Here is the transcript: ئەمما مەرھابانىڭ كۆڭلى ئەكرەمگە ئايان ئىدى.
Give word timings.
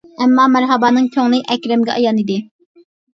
ئەمما 0.25 0.43
مەرھابانىڭ 0.53 1.09
كۆڭلى 1.15 1.41
ئەكرەمگە 1.57 1.99
ئايان 1.99 2.23
ئىدى. 2.23 2.39